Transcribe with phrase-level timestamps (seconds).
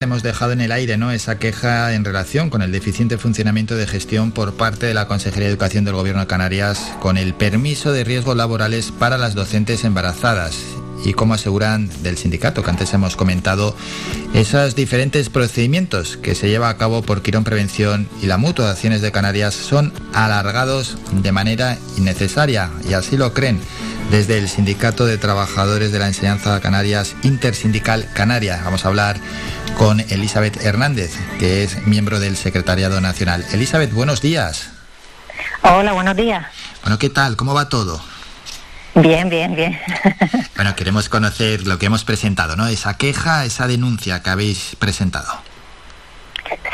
[0.00, 1.10] Hemos dejado en el aire ¿no?
[1.10, 5.48] esa queja en relación con el deficiente funcionamiento de gestión por parte de la Consejería
[5.48, 9.82] de Educación del Gobierno de Canarias con el permiso de riesgos laborales para las docentes
[9.82, 10.62] embarazadas
[11.04, 13.74] y como aseguran del sindicato que antes hemos comentado,
[14.34, 18.70] esos diferentes procedimientos que se lleva a cabo por Quirón Prevención y la Mutua de
[18.70, 23.58] Acciones de Canarias son alargados de manera innecesaria y así lo creen
[24.10, 28.60] desde el Sindicato de Trabajadores de la Enseñanza Canarias Intersindical Canaria.
[28.64, 29.16] Vamos a hablar
[29.76, 33.44] con Elizabeth Hernández, que es miembro del Secretariado Nacional.
[33.52, 34.70] Elizabeth, buenos días.
[35.62, 36.46] Hola, buenos días.
[36.82, 37.36] Bueno, ¿qué tal?
[37.36, 38.00] ¿Cómo va todo?
[38.94, 39.78] Bien, bien, bien.
[40.56, 42.66] bueno, queremos conocer lo que hemos presentado, ¿no?
[42.66, 45.28] Esa queja, esa denuncia que habéis presentado.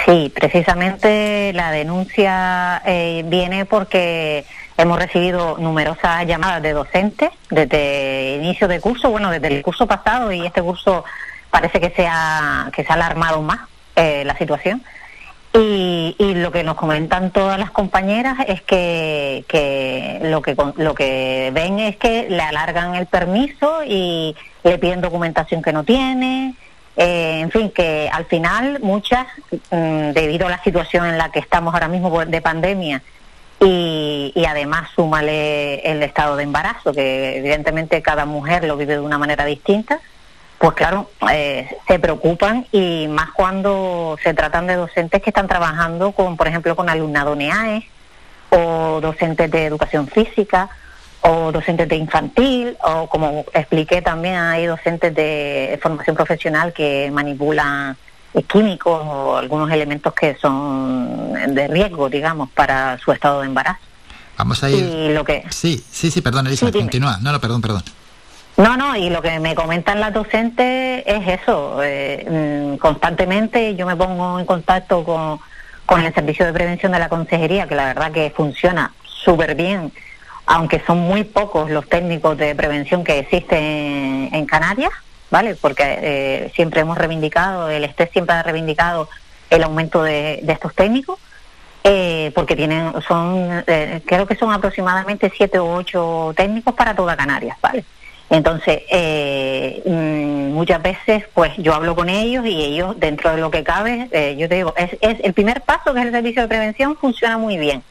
[0.06, 4.45] Sí, precisamente la denuncia eh, viene porque
[4.77, 10.33] hemos recibido numerosas llamadas de docentes desde inicio de curso, bueno, desde el curso pasado
[10.33, 11.05] y este curso
[11.50, 13.60] parece que se ha, que se ha alarmado más
[13.97, 14.83] eh, la situación.
[15.56, 21.52] Y, lo que nos comentan todas las compañeras es que, que, lo que lo que
[21.55, 26.56] ven es que le alargan el permiso y le piden documentación que no tiene,
[26.97, 29.27] eh, en fin, que al final muchas,
[29.70, 33.02] mm, debido a la situación en la que estamos ahora mismo de pandemia
[33.65, 39.01] y, y, además súmale el estado de embarazo, que evidentemente cada mujer lo vive de
[39.01, 40.01] una manera distinta,
[40.59, 46.12] pues claro, eh, se preocupan y más cuando se tratan de docentes que están trabajando
[46.12, 47.87] con, por ejemplo, con alumnado NEAE
[48.51, 50.70] o docentes de educación física
[51.20, 57.97] o docentes de infantil o como expliqué también hay docentes de formación profesional que manipulan
[58.42, 63.78] químicos o algunos elementos que son de riesgo, digamos, para su estado de embarazo.
[64.36, 65.12] Vamos a ir.
[65.12, 65.44] lo que...
[65.50, 67.18] Sí, sí, sí, perdón, Elisa, continúa.
[67.22, 67.82] No, no, perdón, perdón.
[68.56, 71.80] No, no, y lo que me comentan las docentes es eso.
[71.82, 75.40] Eh, mm, constantemente yo me pongo en contacto con,
[75.86, 79.92] con el servicio de prevención de la consejería, que la verdad que funciona súper bien,
[80.46, 84.92] aunque son muy pocos los técnicos de prevención que existen en, Canarias,
[85.34, 85.56] ¿vale?
[85.56, 89.08] Porque eh, siempre hemos reivindicado, el ESTE siempre ha reivindicado
[89.50, 91.18] el aumento de, estos técnicos.
[91.86, 93.62] Eh, porque tienen, son,
[94.06, 97.84] creo que son aproximadamente siete u ocho técnicos para toda Canarias, ¿vale?
[98.30, 103.50] Entonces, eh, mm, muchas veces, pues yo hablo con ellos y ellos, dentro de lo
[103.50, 106.42] que cabe, eh, yo te digo, es, es el primer paso que es el servicio
[106.42, 107.83] de prevención, funciona muy bien.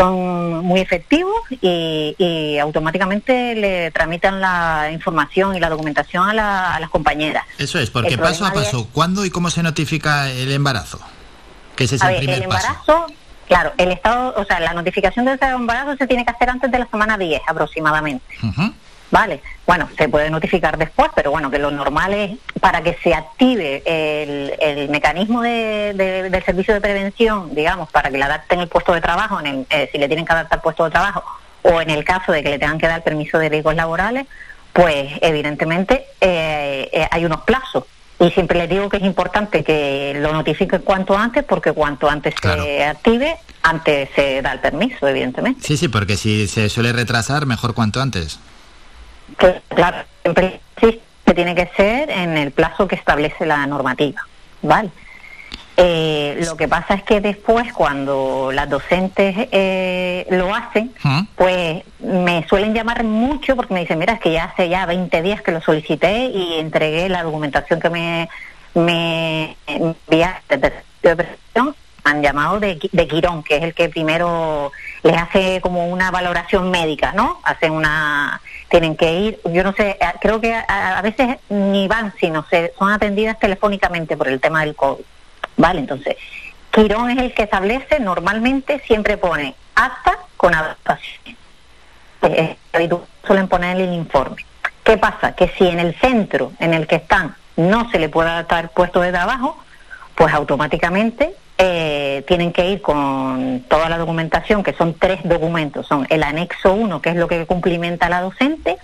[0.00, 7.44] Son muy efectivos y, automáticamente le tramitan la información y la documentación a, las compañeras.
[7.58, 11.00] Eso es, porque paso a paso, ¿cuándo y cómo se notifica el embarazo?
[11.76, 13.06] Que ese es el primer embarazo,
[13.50, 16.78] Claro, el estado, o sea, la notificación del embarazo se tiene que hacer antes de
[16.78, 18.24] la semana 10 aproximadamente.
[19.10, 23.12] Vale, bueno, se puede notificar después, pero bueno, que lo normal es para que se
[23.12, 29.00] active el, mecanismo del servicio de prevención, digamos, para que le adapten el puesto de
[29.00, 31.24] trabajo, en eh, si le tienen que adaptar puesto de trabajo,
[31.62, 34.26] o en el caso de que le tengan que dar permiso de riesgos laborales,
[34.72, 37.84] pues evidentemente eh, eh, hay unos plazos.
[38.20, 42.34] Y siempre les digo que es importante que lo notifiquen cuanto antes, porque cuanto antes
[42.40, 45.66] se active, antes se da el permiso, evidentemente.
[45.66, 48.38] Sí, sí, porque si se suele retrasar, mejor cuanto antes
[49.68, 50.60] claro, siempre
[51.24, 54.26] que tiene que ser en el plazo que establece la normativa,
[54.62, 54.90] ¿vale?
[55.76, 60.92] Eh, lo que pasa es que después, cuando las docentes eh, lo hacen,
[61.36, 65.22] pues me suelen llamar mucho porque me dicen, mira, es que ya hace ya 20
[65.22, 68.28] días que lo solicité y entregué la documentación que me,
[68.74, 70.72] me enviaste de
[72.04, 76.70] han llamado de, de Quirón, que es el que primero les hace como una valoración
[76.70, 77.40] médica, ¿no?
[77.44, 82.44] Hacen una, tienen que ir, yo no sé, creo que a, veces ni van, sino
[82.48, 85.04] se, son atendidas telefónicamente por el tema del COVID,
[85.56, 85.80] ¿vale?
[85.80, 86.16] Entonces,
[86.70, 91.36] Quirón es el que establece, normalmente siempre pone acta con adaptación.
[92.22, 92.56] Eh,
[93.26, 94.44] suelen poner el informe.
[94.84, 95.34] ¿Qué pasa?
[95.34, 99.00] Que si en el centro en el que están no se le puede adaptar puesto
[99.00, 99.58] de trabajo,
[100.14, 106.06] pues automáticamente eh, tienen que ir con toda la documentación, que son tres documentos, son
[106.08, 108.78] el anexo 1, que es lo que cumplimenta la docente,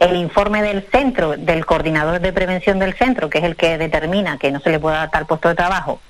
[0.00, 4.38] el informe del centro, del coordinador de prevención del centro, que es el que determina
[4.38, 6.00] que no se le puede adaptar puesto de trabajo,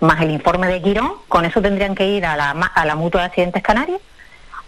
[0.00, 3.22] más el informe de Quirón, con eso tendrían que ir a la, a la mutua
[3.22, 4.00] de accidentes canarios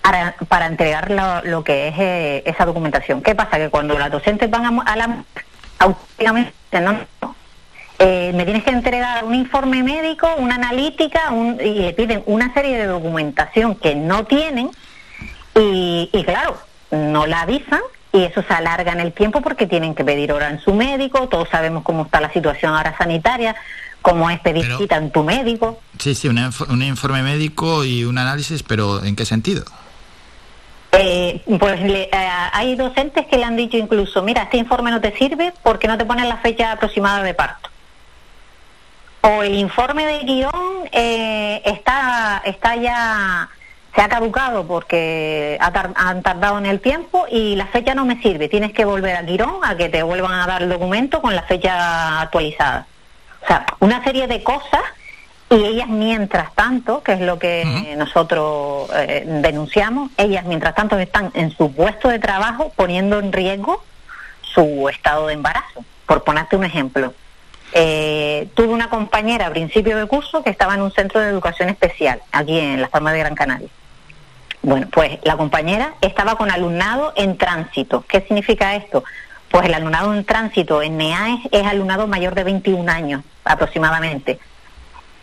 [0.02, 1.10] para, para entregar
[1.44, 3.22] lo, que es eh, esa documentación.
[3.22, 3.58] ¿Qué pasa?
[3.58, 5.24] Que cuando las docentes van a, a la
[5.78, 6.98] automáticamente no,
[7.98, 11.32] eh, me tienes que entregar un informe médico, una analítica,
[11.64, 14.70] y le piden una serie de documentación que no tienen
[15.54, 16.58] y, claro,
[16.90, 17.80] no la avisan
[18.12, 21.28] y eso se alarga en el tiempo porque tienen que pedir hora en su médico,
[21.28, 23.56] todos sabemos cómo está la situación ahora sanitaria,
[24.02, 25.80] como es pedir cita en tu médico.
[25.98, 29.64] Sí, sí, un informe médico y un análisis, pero ¿en qué sentido?
[30.92, 32.10] Eh, pues eh,
[32.52, 35.98] hay docentes que le han dicho incluso, mira, este informe no te sirve porque no
[35.98, 37.70] te ponen la fecha aproximada de parto.
[39.28, 43.48] O el informe de guion eh, está, está ya,
[43.92, 48.48] se ha caducado porque han tardado en el tiempo y la fecha no me sirve.
[48.48, 51.42] Tienes que volver a guion a que te vuelvan a dar el documento con la
[51.42, 52.86] fecha actualizada.
[53.42, 54.82] O sea, una serie de cosas
[55.50, 61.32] y ellas mientras tanto, que es lo que nosotros eh, denunciamos, ellas mientras tanto están
[61.34, 63.82] en su puesto de trabajo poniendo en riesgo
[64.42, 65.84] su estado de embarazo.
[66.06, 67.12] Por ponerte un ejemplo,
[67.72, 71.68] eh, tuve una compañera a principio de curso que estaba en un centro de educación
[71.68, 73.68] especial, aquí en la Palmas de Gran Canaria.
[74.62, 78.04] Bueno, pues la compañera estaba con alumnado en tránsito.
[78.08, 79.04] ¿Qué significa esto?
[79.50, 84.40] Pues el alumnado en tránsito en NEAES es alumnado mayor de 21 años aproximadamente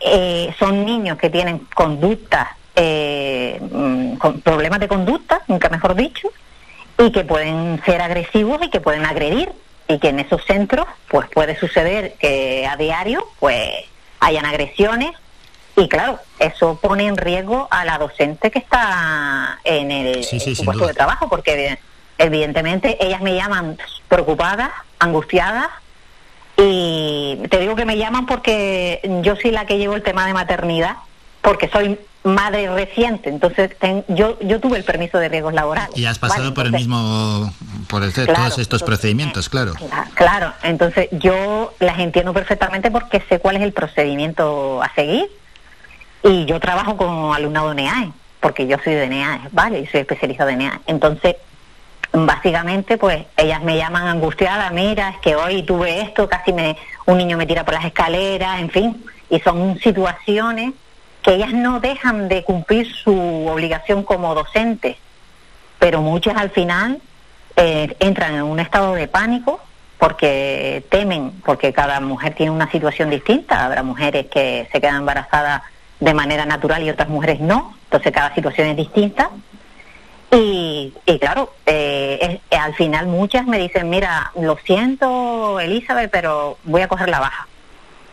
[0.05, 6.29] eh, son niños que tienen conductas, eh, mm, con problemas de conducta, nunca mejor dicho,
[6.97, 9.51] y que pueden ser agresivos y que pueden agredir
[9.87, 13.69] y que en esos centros pues puede suceder que a diario pues
[14.19, 15.11] hayan agresiones
[15.75, 20.25] y claro, eso pone en riesgo a la docente que está en el
[20.63, 21.77] puesto de trabajo porque
[22.17, 23.77] evidentemente ellas me llaman
[24.07, 24.69] preocupadas,
[24.99, 25.69] angustiadas
[26.55, 30.33] y te digo que me llaman porque yo soy la que llevo el tema de
[30.33, 30.97] maternidad,
[31.41, 33.71] porque soy madre reciente, entonces
[34.07, 35.97] yo yo tuve el permiso de riesgos laborales.
[35.97, 37.53] Y has pasado por el mismo,
[37.89, 39.73] por todos estos procedimientos, claro.
[40.13, 45.29] Claro, entonces yo las entiendo perfectamente porque sé cuál es el procedimiento a seguir
[46.23, 49.81] y yo trabajo con alumnado NEAE, porque yo soy de NEAE, ¿vale?
[49.81, 50.79] Y soy especialista de NEAE.
[50.87, 51.35] Entonces,
[52.13, 57.17] básicamente pues ellas me llaman angustiada, mira, es que hoy tuve esto, casi me un
[57.17, 60.73] niño me tira por las escaleras, en fin, y son situaciones
[61.23, 64.97] que ellas no dejan de cumplir su obligación como docentes,
[65.79, 66.99] pero muchas al final
[67.55, 69.59] eh, entran en un estado de pánico
[69.97, 75.61] porque temen, porque cada mujer tiene una situación distinta, habrá mujeres que se quedan embarazadas
[76.01, 79.29] de manera natural y otras mujeres no, entonces cada situación es distinta.
[80.35, 80.91] Y,
[81.21, 87.09] claro, eh, al final muchas me dicen, mira, lo siento, Elizabeth, pero voy a coger
[87.09, 87.47] la baja.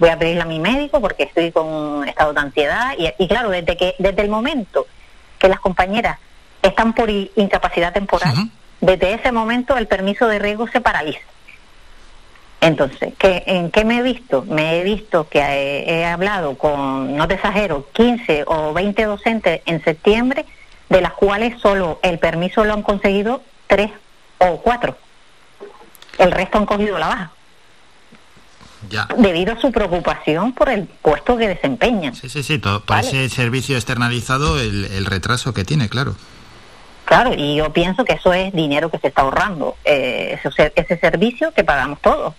[0.00, 2.94] Voy a pedirle a mi médico porque estoy con un estado de ansiedad.
[3.18, 4.86] Y, claro, desde, que, desde el momento
[5.38, 6.18] que las compañeras
[6.62, 8.34] están por incapacidad temporal,
[8.80, 11.20] desde ese momento el permiso de riesgo se paraliza.
[12.62, 14.42] Entonces, ¿qué, ¿en qué me he visto?
[14.48, 19.62] Me he visto que he, he hablado con, no te exagero, 15 o 20 docentes
[19.64, 20.44] en septiembre
[20.90, 23.90] de las cuales solo el permiso lo han conseguido tres
[24.38, 24.96] o cuatro.
[26.18, 27.30] El resto han cogido la baja.
[28.88, 29.06] Ya.
[29.16, 32.14] Debido a su preocupación por el puesto que desempeñan.
[32.14, 36.16] Sí, sí, sí, por ese servicio externalizado, el, retraso que tiene, claro.
[37.04, 40.98] Claro, y yo pienso que eso es dinero que se está ahorrando, eh, ese, ese
[40.98, 42.34] servicio que pagamos todos.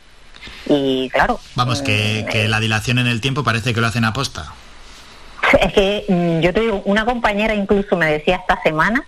[0.67, 1.39] Y claro.
[1.55, 4.53] Vamos, que, mm, que la dilación en el tiempo parece que lo hacen a posta.
[5.59, 9.05] Es que mm, yo te digo, una compañera incluso me decía esta semana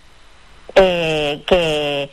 [0.74, 2.10] eh, que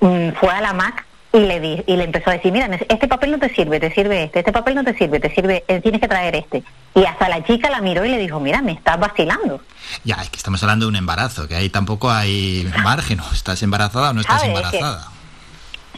[0.00, 3.06] mm, fue a la MAC y le, di, y le empezó a decir, mira, este
[3.06, 5.80] papel no te sirve, te sirve este, este papel no te sirve, te sirve, eh,
[5.80, 6.62] tienes que traer este.
[6.94, 9.60] Y hasta la chica la miró y le dijo, mira, me estás vacilando.
[10.04, 14.10] Ya, es que estamos hablando de un embarazo, que ahí tampoco hay margen, ¿estás embarazada
[14.10, 15.08] o no estás embarazada?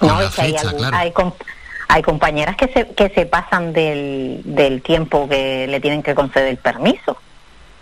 [0.01, 0.57] no, es que hay,
[0.93, 1.13] hay,
[1.89, 6.49] hay, compañeras que se, que se pasan del, del tiempo que le tienen que conceder
[6.49, 7.19] el permiso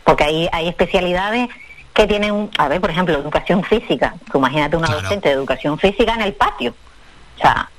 [0.08, 1.50] porque hay, hay especialidades
[1.92, 4.14] que tienen, a ver, por ejemplo, educación física.
[4.32, 6.74] imagínate una docente de educación física en el patio.
[7.38, 7.70] O sea,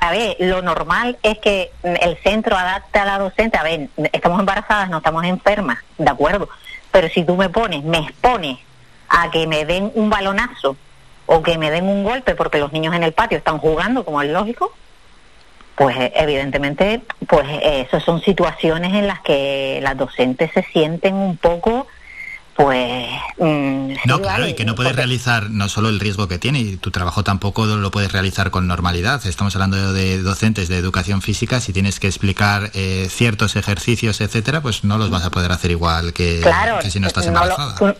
[0.00, 3.58] a ver, lo normal es que el centro adapte a la docente.
[3.58, 6.48] A ver, estamos embarazadas, no estamos enfermas, de acuerdo.
[6.90, 8.58] Pero si tú me pones, me expones
[9.08, 10.76] a que me den un balonazo
[11.26, 14.22] o que me den un golpe porque los niños en el patio están jugando, como
[14.22, 14.72] es lógico,
[15.76, 21.36] pues evidentemente, pues eh, esas son situaciones en las que las docentes se sienten un
[21.36, 21.86] poco
[22.54, 26.60] pues mm, no claro y que no puedes realizar no solo el riesgo que tiene
[26.60, 29.24] y tu trabajo tampoco lo puedes realizar con normalidad.
[29.26, 34.60] Estamos hablando de docentes de educación física si tienes que explicar eh, ciertos ejercicios etcétera
[34.60, 36.42] pues no los vas a poder hacer igual que,
[36.88, 37.94] si no estás embarazada.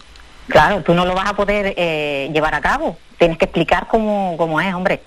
[0.48, 1.74] claro tú no lo vas a poder
[2.32, 2.98] llevar a cabo.
[3.18, 5.00] Tienes que explicar cómo, cómo es hombre.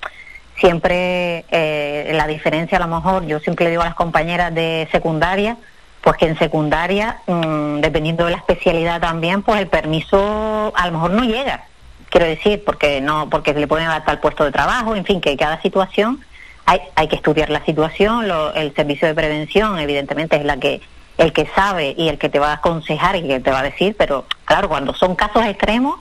[0.58, 4.88] Siempre eh, la diferencia a lo mejor, yo siempre le digo a las compañeras de
[4.92, 5.58] secundaria,
[6.06, 10.92] pues que en secundaria, mm, dependiendo de la especialidad también, pues el permiso a lo
[10.94, 11.66] mejor no llega,
[12.12, 15.36] quiero decir, porque no, porque le pueden adaptar al puesto de trabajo, en fin, que
[15.36, 16.24] cada situación
[16.68, 20.80] hay, hay que estudiar la situación, el servicio de prevención evidentemente es la que
[21.18, 23.64] el que sabe y el que te va a aconsejar y que te va a
[23.64, 25.96] decir, pero claro, cuando son casos extremos,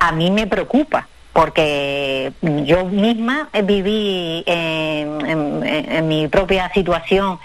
[0.00, 7.38] a mí me preocupa, porque yo misma viví en, mi propia situación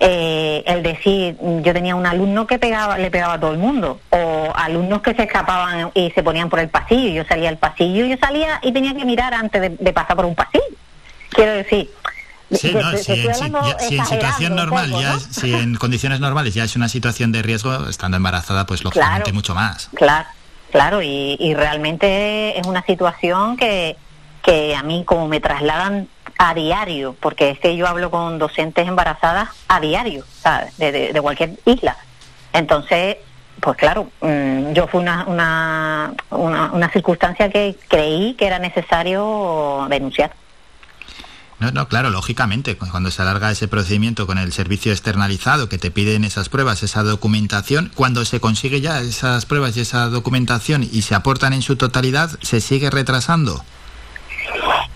[0.00, 4.00] eh, el decir, yo tenía un alumno que pegaba, le pegaba a todo el mundo,
[4.08, 8.06] o alumnos que se escapaban y se ponían por el pasillo, yo salía al pasillo,
[8.06, 10.64] yo salía y tenía que mirar antes de pasar por un pasillo.
[11.30, 11.90] Quiero decir,
[12.52, 17.30] Sí, no, si, en, situación normal, ya si en condiciones normales ya es una situación
[17.30, 19.88] de riesgo, estando embarazada, pues lógicamente mucho más.
[19.94, 20.26] Claro,
[20.72, 23.96] claro, y, y, realmente es una situación que,
[24.42, 26.08] que a mí como me trasladan
[26.42, 30.24] a diario, porque es que yo hablo con docentes embarazadas a diario.
[30.78, 31.98] De, de, cualquier isla.
[32.54, 33.18] Entonces,
[33.60, 39.86] pues claro, mm, yo fue una, una, una, una circunstancia que creí que era necesario
[39.90, 40.32] denunciar.
[41.58, 45.90] No, no, claro, lógicamente, cuando se alarga ese procedimiento con el servicio externalizado que te
[45.90, 51.02] piden esas pruebas, esa documentación, cuando se consigue ya esas pruebas y esa documentación y
[51.02, 53.62] se aportan en su totalidad, ¿se sigue retrasando?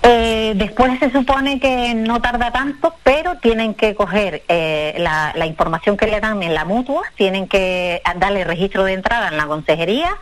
[0.06, 5.46] Eh, después se supone que no tarda tanto, pero tienen que coger eh, la, la,
[5.46, 9.46] información que le dan en la mutua, tienen que darle registro de entrada en la
[9.46, 10.14] consejería,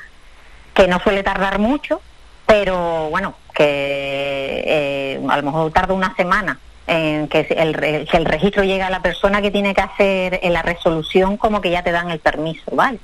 [0.72, 2.00] que no suele tardar mucho,
[2.46, 8.24] pero bueno, que eh, a lo mejor tarda una semana en que el, que el
[8.24, 11.82] registro llegue a la persona que tiene que hacer en la resolución como que ya
[11.82, 13.00] te dan el permiso, ¿vale?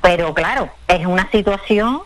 [0.00, 2.02] Pero claro, es una situación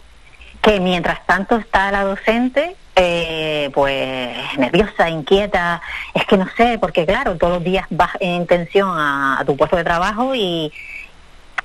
[0.63, 5.81] que mientras tanto está la docente eh, pues nerviosa, inquieta,
[6.15, 9.77] es que no sé, porque claro, todos los días vas en tensión a tu puesto
[9.77, 10.73] de trabajo y,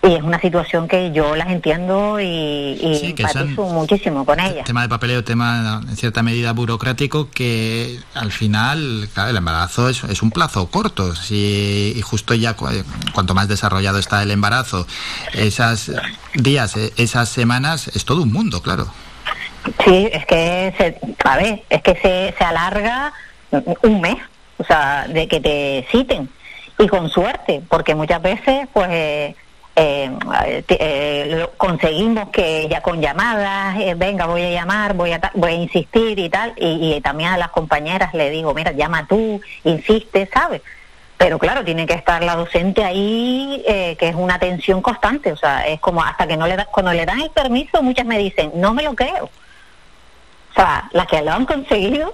[0.03, 3.15] y es una situación que yo las entiendo y, y
[3.57, 4.65] muchísimo con ellas.
[4.65, 10.03] Tema de papeleo, tema en cierta medida burocrático que al final, claro, el embarazo es,
[10.03, 12.55] es un plazo corto si, y justo ya
[13.13, 14.85] cuanto más desarrollado está el embarazo,
[15.33, 15.91] esas
[16.35, 18.87] días, e, esas semanas, es todo un mundo, claro.
[19.85, 23.13] Sí, es que se, a ver, es que se, se alarga
[23.81, 24.17] un mes,
[24.57, 26.29] o sea, de que te citen
[26.77, 29.35] y con suerte, porque muchas veces pues eh,
[29.75, 35.55] eh, conseguimos que ya con llamadas, eh, venga, voy a llamar, voy a, voy a
[35.55, 40.61] insistir y tal, y, también a las compañeras le digo, mira, llama tú, insiste, ¿sabes?
[41.17, 45.37] Pero claro, tiene que estar la docente ahí, eh, que es una tensión constante, o
[45.37, 48.17] sea, es como hasta que no le da, cuando le dan el permiso, muchas me
[48.17, 49.29] dicen, no me lo creo.
[50.53, 52.11] O sea, las que lo han conseguido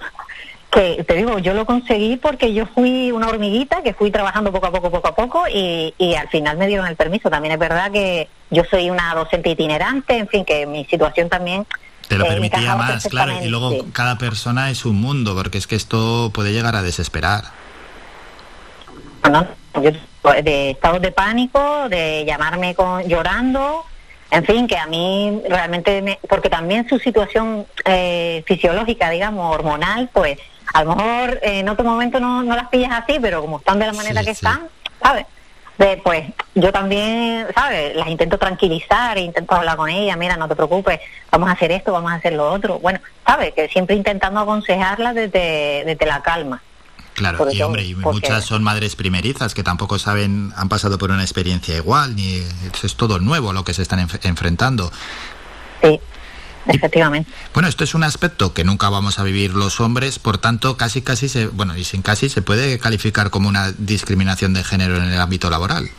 [0.70, 4.66] que te digo, yo lo conseguí porque yo fui una hormiguita que fui trabajando poco
[4.66, 7.28] a poco, poco a poco y, y al final me dieron el permiso.
[7.28, 11.66] También es verdad que yo soy una docente itinerante, en fin, que mi situación también
[12.06, 15.76] te lo permitía más, claro, y luego cada persona es un mundo, porque es que
[15.76, 17.44] esto puede llegar a desesperar.
[19.22, 19.46] Bueno,
[19.80, 19.90] yo
[20.42, 23.84] de estados de pánico, de llamarme con, llorando,
[24.30, 30.08] en fin, que a mí realmente, me, porque también su situación eh, fisiológica, digamos, hormonal,
[30.12, 30.38] pues
[30.72, 33.86] a lo mejor en otro momento no, no las pillas así, pero como están de
[33.86, 34.68] la manera que están,
[35.02, 35.26] ¿sabes?
[36.04, 37.96] pues yo también, ¿sabes?
[37.96, 41.92] Las intento tranquilizar, intento hablar con ella, mira, no te preocupes, vamos a hacer esto,
[41.92, 42.78] vamos a hacer lo otro.
[42.80, 43.54] Bueno, ¿sabes?
[43.54, 46.62] Que siempre intentando aconsejarla desde, desde la calma.
[47.20, 51.20] Claro, y hombre, y muchas son madres primerizas que tampoco saben, han pasado por una
[51.20, 52.42] experiencia igual, ni
[52.82, 54.90] es todo nuevo lo que se están enfrentando.
[55.82, 56.00] Sí,
[56.66, 57.30] Efectivamente.
[57.52, 61.02] bueno, esto es un aspecto que nunca vamos a vivir los hombres, por tanto, casi
[61.02, 65.12] casi se, bueno, y sin casi se puede calificar como una discriminación de género en
[65.12, 65.90] el ámbito laboral.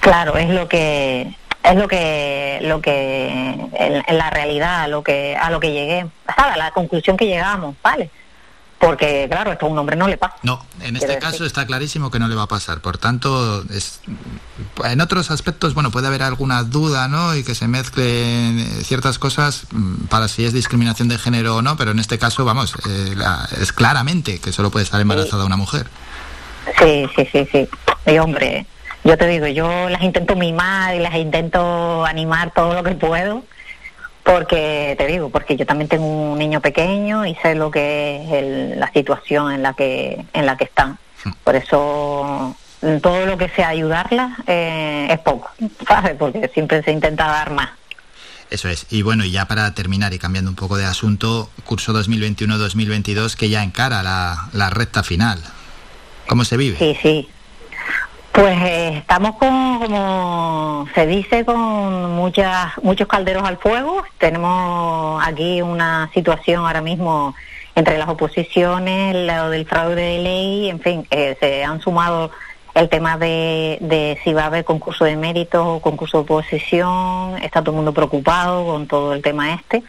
[0.00, 3.28] Claro, es lo que es lo que lo que
[3.72, 8.10] en, la realidad lo que a lo que llegué, a la conclusión que llegamos, ¿vale?
[8.84, 10.36] Porque claro, esto a un hombre no le pasa.
[10.42, 12.80] No, en este caso está clarísimo que no le va a pasar.
[12.80, 14.00] Por tanto, es,
[14.84, 17.34] en otros aspectos, bueno, puede haber alguna duda, ¿no?
[17.34, 21.76] Y que se mezclen ciertas cosas mm, para si es discriminación de género o no,
[21.76, 23.14] pero en este caso, vamos, eh,
[23.60, 25.86] es claramente que solo puede estar embarazada una mujer.
[26.78, 27.68] Sí, sí, sí, sí.
[28.06, 28.66] Y hombre,
[29.04, 33.44] yo te digo, yo las intento mimar y las intento animar todo lo que puedo
[34.24, 38.76] porque te digo, porque yo también tengo un niño pequeño y sé lo que es
[38.76, 40.98] la situación en la que en la que están.
[41.22, 41.32] Hmm.
[41.44, 42.56] Por eso
[43.02, 45.50] todo lo que sea ayudarla eh, es poco,
[45.86, 46.16] ¿sabes?
[46.18, 47.70] Porque siempre se intenta dar más.
[48.50, 48.86] Eso es.
[48.90, 53.48] Y bueno, y ya para terminar y cambiando un poco de asunto, curso 2021-2022 que
[53.48, 55.42] ya encara la, la recta final.
[56.26, 56.78] ¿Cómo se vive?
[56.78, 57.28] Sí, sí.
[58.34, 64.02] Pues eh, estamos con, como se dice, con muchas, muchos calderos al fuego.
[64.18, 67.36] Tenemos aquí una situación ahora mismo
[67.76, 72.32] entre las oposiciones, lo del fraude de ley, en fin, eh, se han sumado
[72.74, 77.36] el tema de, de, si va a haber concurso de méritos o concurso de oposición,
[77.40, 79.84] está todo el mundo preocupado con todo el tema este.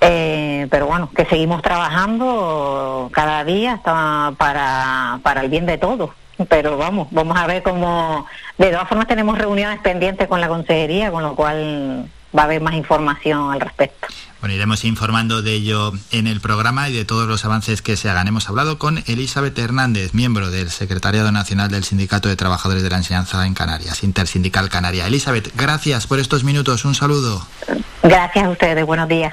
[0.00, 6.10] Eh, pero bueno, que seguimos trabajando cada día para, para el bien de todos.
[6.48, 8.26] Pero vamos, vamos a ver cómo...
[8.58, 12.60] De todas formas tenemos reuniones pendientes con la consejería, con lo cual va a haber
[12.60, 14.08] más información al respecto.
[14.40, 18.10] Bueno, iremos informando de ello en el programa y de todos los avances que se
[18.10, 18.28] hagan.
[18.28, 22.98] Hemos hablado con Elizabeth Hernández, miembro del Secretariado Nacional del Sindicato de Trabajadores de la
[22.98, 25.06] Enseñanza en Canarias, Intersindical Canaria.
[25.06, 26.84] Elizabeth, gracias por estos minutos.
[26.84, 27.46] Un saludo.
[28.02, 28.84] Gracias a ustedes.
[28.84, 29.32] Buenos días.